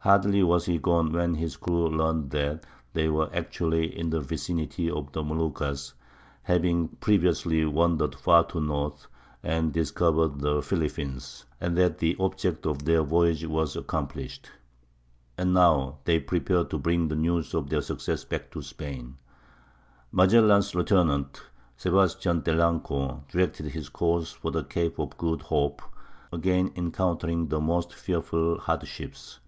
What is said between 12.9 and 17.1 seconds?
voyage was accomplished.... And now they prepared to bring